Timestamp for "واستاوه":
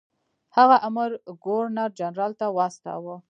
2.57-3.15